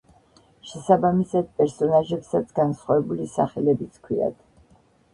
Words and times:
შესაბამისად, 0.71 1.51
პერსონაჟებსაც 1.59 2.57
განსხვავებული 2.63 3.31
სახელებიც 3.39 4.03
ჰქვიათ. 4.05 4.47